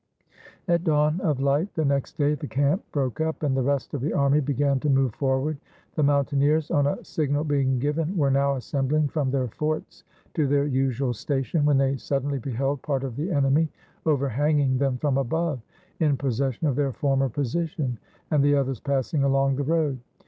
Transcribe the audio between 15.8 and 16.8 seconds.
in possession of